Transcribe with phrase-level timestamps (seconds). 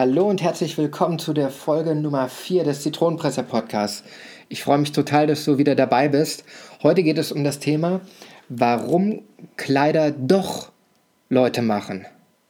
[0.00, 4.02] Hallo und herzlich willkommen zu der Folge Nummer 4 des Zitronenpresser Podcasts.
[4.48, 6.42] Ich freue mich total, dass du wieder dabei bist.
[6.82, 8.00] Heute geht es um das Thema,
[8.48, 9.20] warum
[9.58, 10.72] Kleider doch
[11.28, 12.06] Leute machen.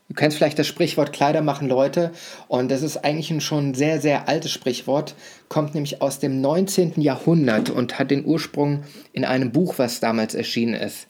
[0.08, 2.12] Du kennst vielleicht das Sprichwort Kleider machen Leute
[2.46, 5.16] und das ist eigentlich ein schon sehr, sehr altes Sprichwort,
[5.48, 7.00] kommt nämlich aus dem 19.
[7.00, 11.08] Jahrhundert und hat den Ursprung in einem Buch, was damals erschienen ist.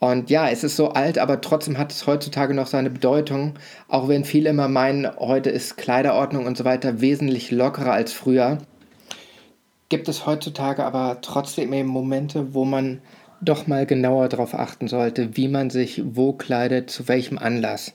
[0.00, 3.54] Und ja, es ist so alt, aber trotzdem hat es heutzutage noch seine Bedeutung,
[3.86, 8.58] auch wenn viele immer meinen, heute ist Kleiderordnung und so weiter wesentlich lockerer als früher.
[9.90, 13.02] Gibt es heutzutage aber trotzdem eben Momente, wo man
[13.42, 17.92] doch mal genauer darauf achten sollte, wie man sich wo kleidet, zu welchem Anlass.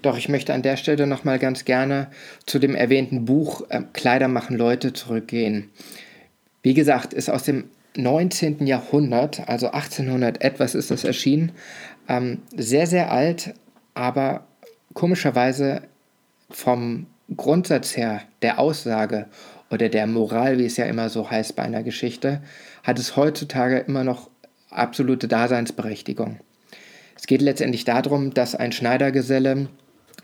[0.00, 2.08] Doch ich möchte an der Stelle nochmal ganz gerne
[2.46, 5.70] zu dem erwähnten Buch äh, Kleider machen Leute zurückgehen.
[6.62, 7.64] Wie gesagt, ist aus dem
[7.96, 8.66] 19.
[8.66, 11.52] Jahrhundert, also 1800 etwas ist das erschienen.
[12.08, 13.54] Ähm, sehr, sehr alt,
[13.94, 14.46] aber
[14.94, 15.82] komischerweise
[16.50, 19.26] vom Grundsatz her der Aussage
[19.70, 22.42] oder der Moral, wie es ja immer so heißt bei einer Geschichte,
[22.82, 24.30] hat es heutzutage immer noch
[24.70, 26.40] absolute Daseinsberechtigung.
[27.16, 29.68] Es geht letztendlich darum, dass ein Schneidergeselle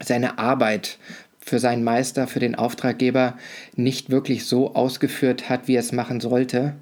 [0.03, 0.99] seine Arbeit
[1.39, 3.37] für seinen Meister, für den Auftraggeber
[3.77, 6.75] nicht wirklich so ausgeführt hat, wie er es machen sollte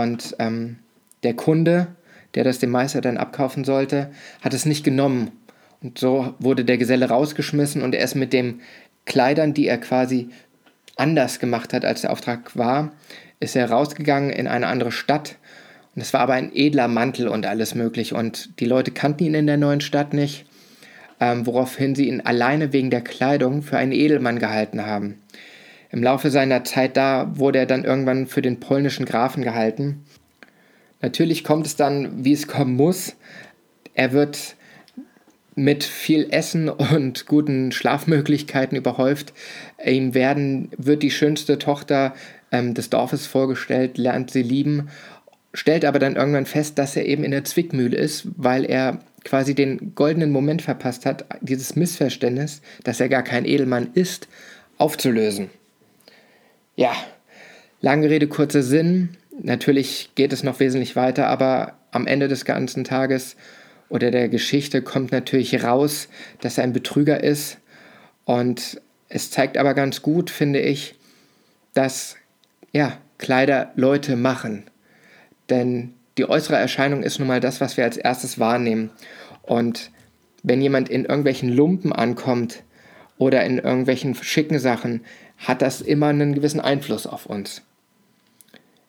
[0.00, 0.78] und ähm,
[1.22, 1.88] der Kunde,
[2.34, 4.10] der das dem Meister dann abkaufen sollte,
[4.40, 5.30] hat es nicht genommen.
[5.82, 8.60] Und so wurde der Geselle rausgeschmissen und er ist mit den
[9.04, 10.30] Kleidern, die er quasi
[10.96, 12.92] anders gemacht hat, als der Auftrag war,
[13.40, 15.36] ist er rausgegangen in eine andere Stadt.
[15.94, 18.14] Und es war aber ein edler Mantel und alles möglich.
[18.14, 20.46] Und die Leute kannten ihn in der neuen Stadt nicht,
[21.20, 25.18] ähm, woraufhin sie ihn alleine wegen der Kleidung für einen Edelmann gehalten haben.
[25.92, 30.04] Im Laufe seiner Zeit da wurde er dann irgendwann für den polnischen Grafen gehalten.
[31.02, 33.14] Natürlich kommt es dann, wie es kommen muss.
[33.92, 34.56] Er wird
[35.54, 39.34] mit viel Essen und guten Schlafmöglichkeiten überhäuft.
[39.84, 42.14] Ihm werden, wird die schönste Tochter
[42.50, 44.88] ähm, des Dorfes vorgestellt, lernt sie lieben,
[45.52, 49.54] stellt aber dann irgendwann fest, dass er eben in der Zwickmühle ist, weil er quasi
[49.54, 54.28] den goldenen Moment verpasst hat, dieses Missverständnis, dass er gar kein Edelmann ist,
[54.78, 55.50] aufzulösen.
[56.82, 56.96] Ja,
[57.80, 59.10] lange Rede, kurzer Sinn.
[59.40, 63.36] Natürlich geht es noch wesentlich weiter, aber am Ende des ganzen Tages
[63.88, 66.08] oder der Geschichte kommt natürlich raus,
[66.40, 67.58] dass er ein Betrüger ist.
[68.24, 70.96] Und es zeigt aber ganz gut, finde ich,
[71.72, 72.16] dass
[72.72, 74.64] ja, Kleider Leute machen.
[75.50, 78.90] Denn die äußere Erscheinung ist nun mal das, was wir als erstes wahrnehmen.
[79.42, 79.92] Und
[80.42, 82.64] wenn jemand in irgendwelchen Lumpen ankommt
[83.18, 85.02] oder in irgendwelchen schicken Sachen,
[85.42, 87.62] hat das immer einen gewissen Einfluss auf uns.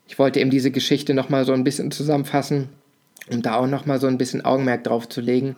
[0.08, 2.70] Ich wollte eben diese Geschichte nochmal so ein bisschen zusammenfassen,
[3.32, 5.56] um da auch nochmal so ein bisschen Augenmerk drauf zu legen,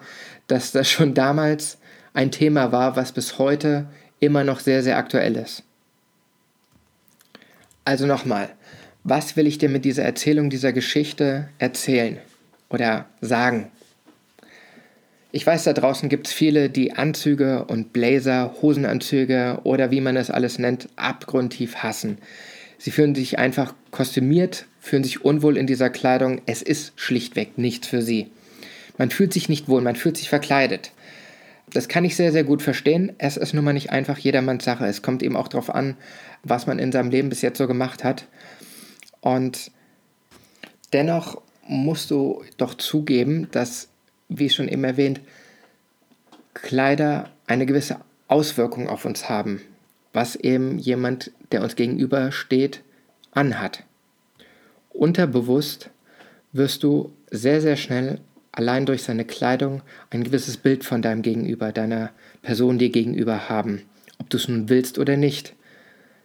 [0.48, 1.78] dass das schon damals
[2.14, 3.88] ein Thema war, was bis heute
[4.20, 5.64] immer noch sehr, sehr aktuell ist.
[7.84, 8.50] Also nochmal,
[9.04, 12.18] was will ich dir mit dieser Erzählung dieser Geschichte erzählen
[12.70, 13.72] oder sagen?
[15.36, 20.16] Ich weiß, da draußen gibt es viele, die Anzüge und Blazer, Hosenanzüge oder wie man
[20.16, 22.20] es alles nennt, abgrundtief hassen.
[22.78, 26.40] Sie fühlen sich einfach kostümiert, fühlen sich unwohl in dieser Kleidung.
[26.46, 28.32] Es ist schlichtweg nichts für sie.
[28.98, 30.94] Man fühlt sich nicht wohl, man fühlt sich verkleidet.
[31.70, 33.12] Das kann ich sehr, sehr gut verstehen.
[33.18, 34.86] Es ist nun mal nicht einfach jedermanns Sache.
[34.86, 35.98] Es kommt eben auch darauf an,
[36.44, 38.26] was man in seinem Leben bis jetzt so gemacht hat.
[39.20, 39.72] Und
[40.94, 43.90] dennoch musst du doch zugeben, dass
[44.30, 45.22] wie schon eben erwähnt,
[46.54, 49.62] Kleider eine gewisse Auswirkung auf uns haben,
[50.14, 52.82] was eben jemand, der uns gegenübersteht,
[53.32, 53.84] anhat.
[54.90, 55.90] Unterbewusst
[56.54, 58.20] wirst du sehr, sehr schnell
[58.52, 62.12] allein durch seine Kleidung ein gewisses Bild von deinem Gegenüber, deiner
[62.42, 63.82] Person dir gegenüber haben,
[64.18, 65.54] ob du es nun willst oder nicht.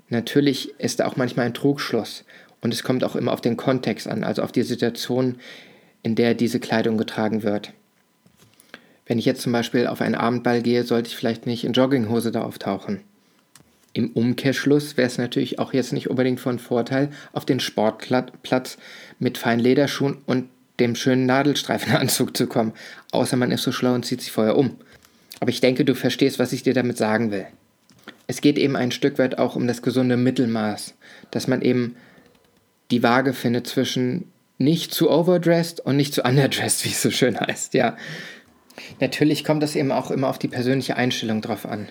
[0.08, 2.25] Natürlich ist da auch manchmal ein Trugschluss
[2.61, 5.37] und es kommt auch immer auf den Kontext an, also auf die Situation,
[6.02, 7.73] in der diese Kleidung getragen wird.
[9.11, 12.31] Wenn ich jetzt zum Beispiel auf einen Abendball gehe, sollte ich vielleicht nicht in Jogginghose
[12.31, 13.01] da auftauchen.
[13.93, 18.79] Im Umkehrschluss wäre es natürlich auch jetzt nicht unbedingt von Vorteil, auf den Sportplatz
[19.19, 20.49] mit feinen Lederschuhen und
[20.79, 22.73] dem schönen Nadelstreifenanzug zu kommen,
[23.11, 24.77] außer man ist so schlau und zieht sich vorher um.
[25.41, 27.47] Aber ich denke, du verstehst, was ich dir damit sagen will.
[28.29, 30.95] Es geht eben ein Stück weit auch um das gesunde Mittelmaß,
[31.33, 31.97] dass man eben
[32.93, 34.31] die Waage findet zwischen
[34.61, 37.97] nicht zu overdressed und nicht zu underdressed, wie es so schön heißt, ja.
[39.01, 41.89] Natürlich kommt das eben auch immer auf die persönliche Einstellung drauf an.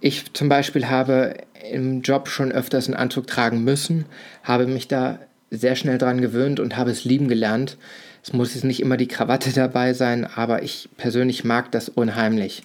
[0.00, 1.34] Ich zum Beispiel habe
[1.70, 4.06] im Job schon öfters einen Anzug tragen müssen,
[4.42, 5.20] habe mich da
[5.50, 7.76] sehr schnell dran gewöhnt und habe es lieben gelernt.
[8.22, 12.64] Es muss jetzt nicht immer die Krawatte dabei sein, aber ich persönlich mag das unheimlich.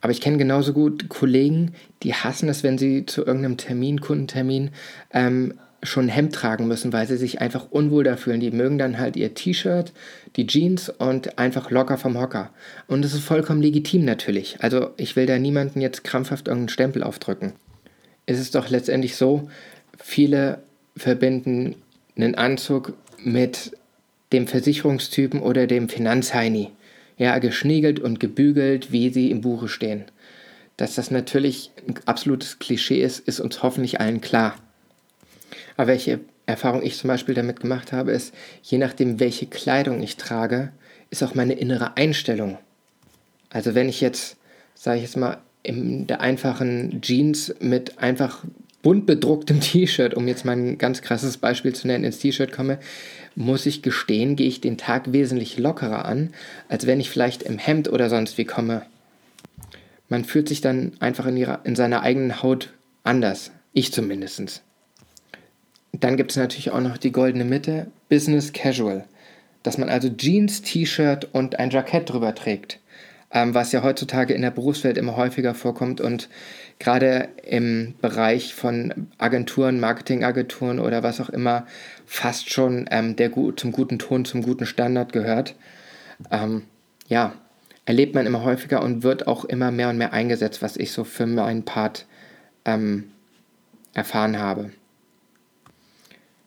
[0.00, 4.70] Aber ich kenne genauso gut Kollegen, die hassen es, wenn sie zu irgendeinem Termin, Kundentermin,
[5.12, 8.40] ähm, schon ein Hemd tragen müssen, weil sie sich einfach unwohl da fühlen.
[8.40, 9.92] Die mögen dann halt ihr T-Shirt,
[10.36, 12.50] die Jeans und einfach locker vom Hocker.
[12.86, 14.58] Und das ist vollkommen legitim natürlich.
[14.60, 17.52] Also ich will da niemanden jetzt krampfhaft irgendeinen Stempel aufdrücken.
[18.26, 19.50] Es ist doch letztendlich so,
[19.98, 20.62] viele
[20.96, 21.74] verbinden
[22.16, 23.72] einen Anzug mit
[24.32, 26.70] dem Versicherungstypen oder dem Finanzheini.
[27.18, 30.04] Ja, geschniegelt und gebügelt, wie sie im Buche stehen.
[30.76, 34.56] Dass das natürlich ein absolutes Klischee ist, ist uns hoffentlich allen klar.
[35.76, 40.16] Aber welche Erfahrung ich zum Beispiel damit gemacht habe, ist, je nachdem, welche Kleidung ich
[40.16, 40.72] trage,
[41.10, 42.58] ist auch meine innere Einstellung.
[43.50, 44.36] Also wenn ich jetzt,
[44.74, 48.44] sage ich jetzt mal, in der einfachen Jeans mit einfach
[48.82, 52.78] bunt bedrucktem T-Shirt, um jetzt mal ein ganz krasses Beispiel zu nennen, ins T-Shirt komme,
[53.34, 56.34] muss ich gestehen, gehe ich den Tag wesentlich lockerer an,
[56.68, 58.82] als wenn ich vielleicht im Hemd oder sonst wie komme.
[60.08, 62.70] Man fühlt sich dann einfach in, ihrer, in seiner eigenen Haut
[63.04, 63.52] anders.
[63.72, 64.62] Ich zumindest.
[65.92, 69.04] Dann gibt es natürlich auch noch die goldene Mitte, Business Casual.
[69.62, 72.80] Dass man also Jeans, T-Shirt und ein Jackett drüber trägt.
[73.30, 76.28] Ähm, was ja heutzutage in der Berufswelt immer häufiger vorkommt und
[76.78, 81.66] gerade im Bereich von Agenturen, Marketingagenturen oder was auch immer
[82.04, 85.54] fast schon ähm, der, zum guten Ton, zum guten Standard gehört.
[86.30, 86.64] Ähm,
[87.08, 87.32] ja,
[87.86, 91.04] erlebt man immer häufiger und wird auch immer mehr und mehr eingesetzt, was ich so
[91.04, 92.06] für meinen Part
[92.64, 93.12] ähm,
[93.94, 94.72] erfahren habe.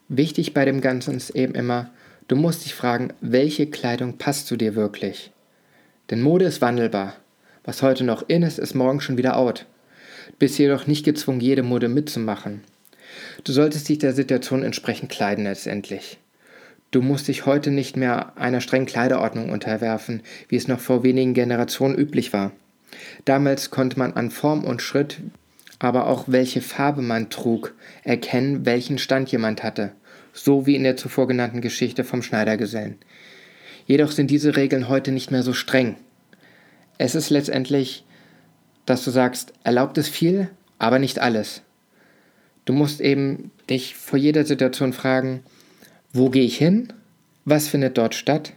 [0.07, 1.89] Wichtig bei dem Ganzen ist eben immer,
[2.27, 5.31] du musst dich fragen, welche Kleidung passt zu dir wirklich?
[6.09, 7.15] Denn Mode ist wandelbar.
[7.63, 9.65] Was heute noch in ist, ist morgen schon wieder out.
[10.27, 12.61] Du bist jedoch nicht gezwungen, jede Mode mitzumachen.
[13.43, 16.19] Du solltest dich der Situation entsprechend kleiden letztendlich.
[16.91, 21.33] Du musst dich heute nicht mehr einer strengen Kleiderordnung unterwerfen, wie es noch vor wenigen
[21.33, 22.51] Generationen üblich war.
[23.25, 25.17] Damals konnte man an Form und Schritt,
[25.79, 27.73] aber auch welche Farbe man trug,
[28.03, 29.91] erkennen, welchen Stand jemand hatte,
[30.33, 32.97] so wie in der zuvor genannten Geschichte vom Schneidergesellen.
[33.85, 35.95] Jedoch sind diese Regeln heute nicht mehr so streng.
[36.97, 38.05] Es ist letztendlich,
[38.85, 40.49] dass du sagst, erlaubt es viel,
[40.79, 41.61] aber nicht alles.
[42.65, 45.43] Du musst eben dich vor jeder Situation fragen,
[46.13, 46.93] wo gehe ich hin?
[47.43, 48.53] Was findet dort statt?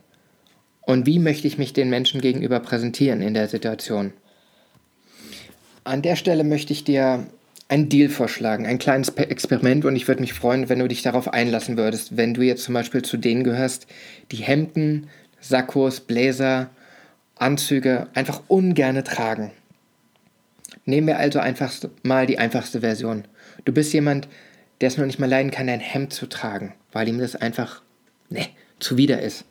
[0.80, 4.14] Und wie möchte ich mich den Menschen gegenüber präsentieren in der Situation?
[5.88, 7.26] An der Stelle möchte ich dir
[7.68, 11.32] einen Deal vorschlagen, ein kleines Experiment und ich würde mich freuen, wenn du dich darauf
[11.32, 13.86] einlassen würdest, wenn du jetzt zum Beispiel zu denen gehörst,
[14.30, 15.08] die Hemden,
[15.40, 16.68] Sakkos, Bläser,
[17.36, 19.50] Anzüge einfach ungerne tragen.
[20.84, 23.24] Nehmen wir also einfach mal die einfachste Version.
[23.64, 24.28] Du bist jemand,
[24.82, 27.80] der es noch nicht mal leiden kann, ein Hemd zu tragen, weil ihm das einfach,
[28.28, 28.44] ne,
[28.78, 29.46] zuwider ist.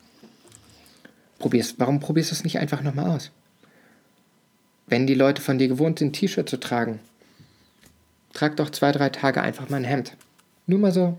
[1.40, 3.32] Probier's, warum probierst du es nicht einfach nochmal aus?
[4.88, 7.00] Wenn die Leute von dir gewohnt sind, T-Shirt zu tragen,
[8.32, 10.16] trag doch zwei, drei Tage einfach mal ein Hemd.
[10.66, 11.18] Nur mal so,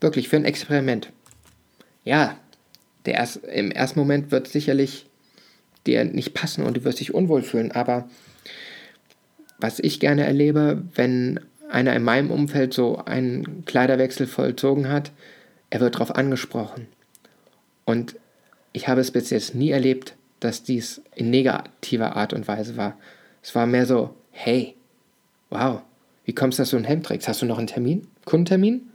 [0.00, 1.10] wirklich für ein Experiment.
[2.04, 2.38] Ja,
[3.06, 5.06] der erst, im ersten Moment wird es sicherlich
[5.86, 8.08] dir nicht passen und du wirst dich unwohl fühlen, aber
[9.58, 15.10] was ich gerne erlebe, wenn einer in meinem Umfeld so einen Kleiderwechsel vollzogen hat,
[15.70, 16.86] er wird darauf angesprochen.
[17.84, 18.16] Und
[18.72, 22.96] ich habe es bis jetzt nie erlebt, dass dies in negativer Art und Weise war.
[23.42, 24.74] Es war mehr so, hey,
[25.50, 25.82] wow,
[26.24, 27.28] wie kommst du, dass du ein Hemd trägst?
[27.28, 28.06] Hast du noch einen Termin?
[28.24, 28.90] Kundentermin?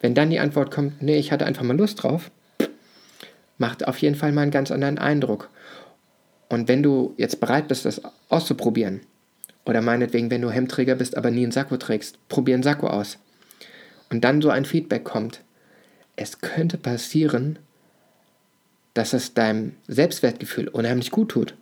[0.00, 2.30] Wenn dann die Antwort kommt, nee, ich hatte einfach mal Lust drauf,
[3.58, 5.50] macht auf jeden Fall mal einen ganz anderen Eindruck.
[6.48, 9.00] Und wenn du jetzt bereit bist, das auszuprobieren,
[9.66, 13.18] oder meinetwegen, wenn du Hemdträger bist, aber nie einen Sakko trägst, probier einen Sakko aus.
[14.10, 15.40] Und dann so ein Feedback kommt,
[16.16, 17.58] es könnte passieren,
[18.94, 21.54] dass es deinem Selbstwertgefühl unheimlich gut tut.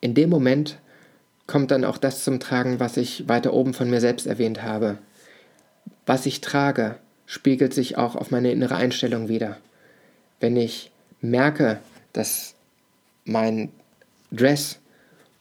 [0.00, 0.78] In dem Moment
[1.46, 4.98] kommt dann auch das zum Tragen, was ich weiter oben von mir selbst erwähnt habe.
[6.06, 6.96] Was ich trage,
[7.26, 9.58] spiegelt sich auch auf meine innere Einstellung wider.
[10.40, 11.80] Wenn ich merke,
[12.12, 12.54] dass
[13.24, 13.70] mein
[14.30, 14.78] Dress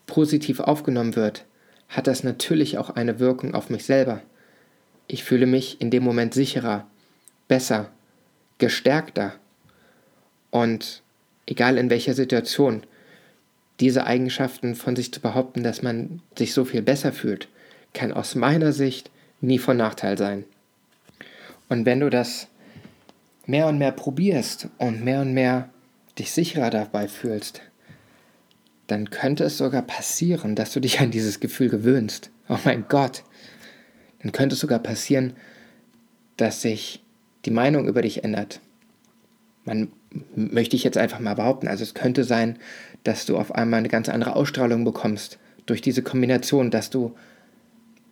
[0.07, 1.45] positiv aufgenommen wird,
[1.89, 4.21] hat das natürlich auch eine Wirkung auf mich selber.
[5.07, 6.87] Ich fühle mich in dem Moment sicherer,
[7.47, 7.89] besser,
[8.57, 9.33] gestärkter.
[10.55, 11.03] Und
[11.47, 12.83] egal in welcher Situation,
[13.81, 17.49] diese Eigenschaften von sich zu behaupten, dass man sich so viel besser fühlt,
[17.93, 20.45] kann aus meiner Sicht nie von Nachteil sein.
[21.67, 22.47] Und wenn du das
[23.45, 25.71] mehr und mehr probierst und mehr und mehr
[26.17, 27.61] dich sicherer dabei fühlst,
[28.87, 32.29] dann könnte es sogar passieren, dass du dich an dieses Gefühl gewöhnst.
[32.47, 33.25] Oh mein Gott.
[34.21, 35.33] Dann könnte es sogar passieren,
[36.37, 37.03] dass sich
[37.43, 38.61] die Meinung über dich ändert.
[39.65, 39.91] Man
[40.35, 41.67] möchte ich jetzt einfach mal behaupten.
[41.67, 42.57] Also es könnte sein,
[43.03, 47.15] dass du auf einmal eine ganz andere Ausstrahlung bekommst durch diese Kombination, dass du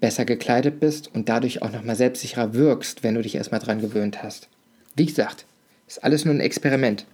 [0.02, 4.22] besser gekleidet bist und dadurch auch nochmal selbstsicherer wirkst, wenn du dich erstmal dran gewöhnt
[4.22, 4.50] hast.
[4.96, 5.46] Wie gesagt,
[5.88, 7.06] ist alles nur ein Experiment.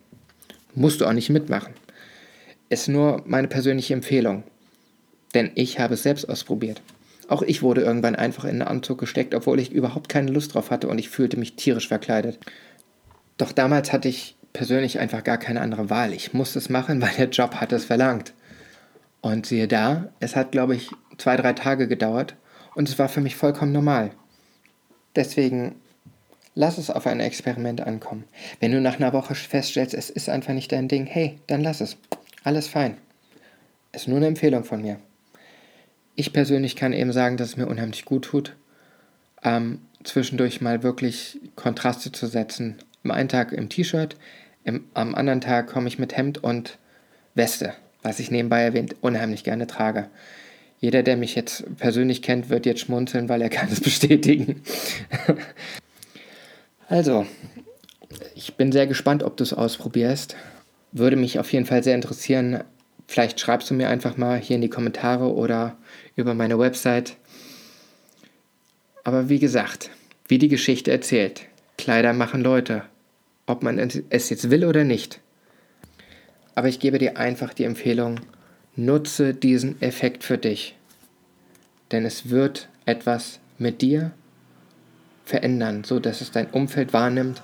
[0.73, 1.73] Musst du auch nicht mitmachen.
[2.69, 4.43] Ist nur meine persönliche Empfehlung.
[5.35, 6.81] Denn ich habe es selbst ausprobiert.
[7.27, 10.71] Auch ich wurde irgendwann einfach in einen Anzug gesteckt, obwohl ich überhaupt keine Lust drauf
[10.71, 12.39] hatte und ich fühlte mich tierisch verkleidet.
[13.39, 16.13] Doch damals hatte ich persönlich einfach gar keine andere Wahl.
[16.13, 18.33] Ich musste es machen, weil der Job hat es verlangt.
[19.21, 22.35] Und siehe da, es hat, glaube ich, zwei, drei Tage gedauert
[22.75, 24.11] und es war für mich vollkommen normal.
[25.15, 25.75] Deswegen
[26.53, 28.25] lass es auf ein Experiment ankommen.
[28.59, 31.81] Wenn du nach einer Woche feststellst, es ist einfach nicht dein Ding, hey, dann lass
[31.81, 31.97] es.
[32.43, 32.97] Alles fein.
[33.93, 34.99] Ist nur eine Empfehlung von mir.
[36.15, 38.55] Ich persönlich kann eben sagen, dass es mir unheimlich gut tut,
[39.43, 42.77] ähm, zwischendurch mal wirklich Kontraste zu setzen
[43.09, 44.15] am einen Tag im T-Shirt,
[44.93, 46.77] am anderen Tag komme ich mit Hemd und
[47.33, 47.73] Weste,
[48.03, 50.07] was ich nebenbei erwähnt unheimlich gerne trage.
[50.79, 54.61] Jeder, der mich jetzt persönlich kennt, wird jetzt schmunzeln, weil er kann es bestätigen.
[56.87, 57.25] also,
[58.35, 60.35] ich bin sehr gespannt, ob du es ausprobierst.
[60.91, 62.63] Würde mich auf jeden Fall sehr interessieren.
[63.07, 65.77] Vielleicht schreibst du mir einfach mal hier in die Kommentare oder
[66.15, 67.15] über meine Website.
[69.03, 69.89] Aber wie gesagt,
[70.27, 71.41] wie die Geschichte erzählt,
[71.77, 72.83] Kleider machen Leute,
[73.49, 75.19] ob man es jetzt will oder nicht.
[76.53, 78.19] Aber ich gebe dir einfach die Empfehlung,
[78.75, 80.75] nutze diesen Effekt für dich.
[81.91, 84.11] Denn es wird etwas mit dir
[85.25, 87.41] verändern, so dass es dein Umfeld wahrnimmt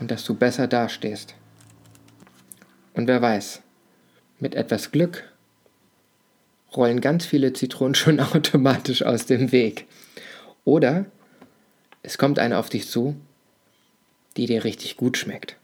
[0.00, 1.36] und dass du besser dastehst.
[2.94, 3.62] Und wer weiß,
[4.40, 5.30] mit etwas Glück
[6.74, 9.86] rollen ganz viele Zitronen schon automatisch aus dem Weg.
[10.64, 11.06] Oder
[12.02, 13.14] es kommt eine auf dich zu
[14.36, 15.56] die dir richtig gut schmeckt.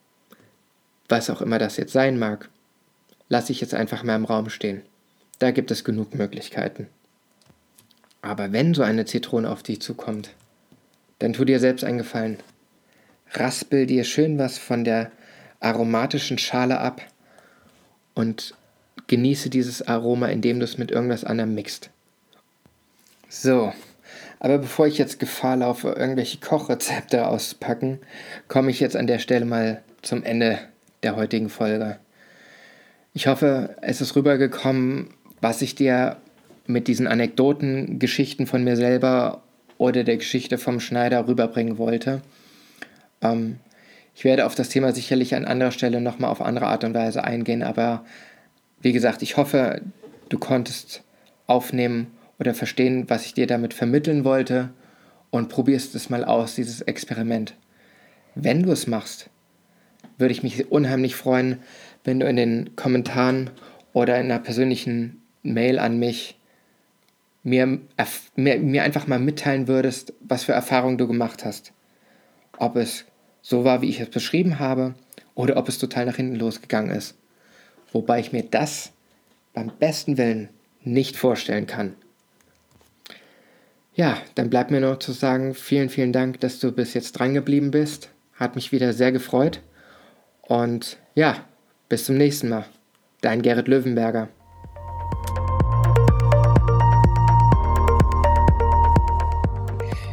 [1.08, 2.48] Was auch immer das jetzt sein mag,
[3.28, 4.82] lasse ich jetzt einfach mal im Raum stehen.
[5.38, 6.88] Da gibt es genug Möglichkeiten.
[8.20, 10.30] Aber wenn so eine Zitrone auf dich zukommt,
[11.18, 12.38] dann tu dir selbst einen Gefallen.
[13.32, 15.10] Raspel dir schön was von der
[15.60, 17.02] aromatischen Schale ab
[18.14, 18.54] und
[19.06, 21.90] genieße dieses Aroma, indem du es mit irgendwas anderem mixt.
[23.28, 23.72] So,
[24.42, 28.00] aber bevor ich jetzt Gefahr laufe, irgendwelche Kochrezepte auszupacken,
[28.48, 30.58] komme ich jetzt an der Stelle mal zum Ende
[31.04, 31.98] der heutigen Folge.
[33.14, 36.16] Ich hoffe, es ist rübergekommen, was ich dir
[36.66, 39.44] mit diesen Anekdoten, Geschichten von mir selber
[39.78, 42.20] oder der Geschichte vom Schneider rüberbringen wollte.
[43.20, 43.60] Ähm,
[44.12, 47.22] ich werde auf das Thema sicherlich an anderer Stelle nochmal auf andere Art und Weise
[47.22, 48.04] eingehen, aber
[48.80, 49.82] wie gesagt, ich hoffe,
[50.30, 51.04] du konntest
[51.46, 52.08] aufnehmen,
[52.42, 54.70] oder verstehen, was ich dir damit vermitteln wollte
[55.30, 57.54] und probierst es mal aus, dieses Experiment.
[58.34, 59.30] Wenn du es machst,
[60.18, 61.60] würde ich mich unheimlich freuen,
[62.02, 63.50] wenn du in den Kommentaren
[63.92, 66.36] oder in einer persönlichen Mail an mich
[67.44, 67.78] mir,
[68.34, 71.72] mir, mir einfach mal mitteilen würdest, was für Erfahrungen du gemacht hast.
[72.58, 73.04] Ob es
[73.40, 74.94] so war, wie ich es beschrieben habe,
[75.36, 77.16] oder ob es total nach hinten losgegangen ist.
[77.92, 78.90] Wobei ich mir das
[79.54, 80.48] beim besten Willen
[80.82, 81.94] nicht vorstellen kann.
[83.94, 87.34] Ja, dann bleibt mir noch zu sagen, vielen, vielen Dank, dass du bis jetzt dran
[87.34, 88.08] geblieben bist.
[88.32, 89.60] Hat mich wieder sehr gefreut.
[90.40, 91.36] Und ja,
[91.90, 92.64] bis zum nächsten Mal.
[93.20, 94.28] Dein Gerrit Löwenberger.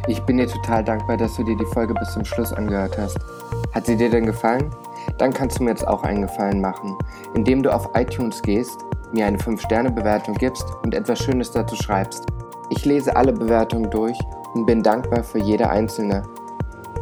[0.08, 3.18] Ich bin dir total dankbar, dass du dir die Folge bis zum Schluss angehört hast.
[3.72, 4.70] Hat sie dir denn gefallen?
[5.16, 6.98] Dann kannst du mir jetzt auch einen Gefallen machen,
[7.34, 8.76] indem du auf iTunes gehst,
[9.14, 12.26] mir eine 5-Sterne-Bewertung gibst und etwas Schönes dazu schreibst.
[12.70, 14.16] Ich lese alle Bewertungen durch
[14.54, 16.22] und bin dankbar für jede einzelne.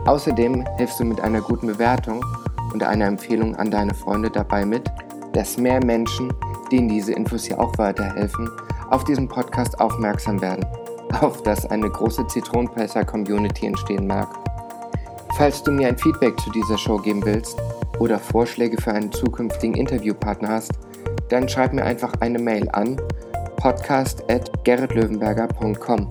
[0.06, 2.24] Außerdem hilfst du mit einer guten Bewertung
[2.72, 4.90] und einer Empfehlung an deine Freunde dabei mit,
[5.34, 6.32] dass mehr Menschen,
[6.72, 8.50] denen diese Infos hier auch weiterhelfen,
[8.88, 10.64] auf diesen Podcast aufmerksam werden,
[11.20, 14.28] auf dass eine große Zitronenpresser-Community entstehen mag.
[15.36, 17.58] Falls du mir ein Feedback zu dieser Show geben willst
[17.98, 20.72] oder Vorschläge für einen zukünftigen Interviewpartner hast,
[21.28, 22.96] dann schreib mir einfach eine Mail an
[23.58, 26.08] podcast.gerritlöwenberger.com.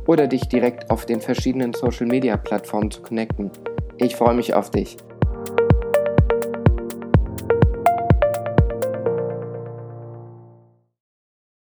[0.06, 3.52] oder dich direkt auf den verschiedenen Social-Media-Plattformen zu connecten.
[3.98, 4.96] Ich freue mich auf dich.